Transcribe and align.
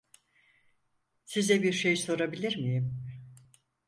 Size 1.25 1.63
bir 1.63 1.73
şey 1.73 1.95
sorabilir 1.97 2.57
miyim? 2.57 3.05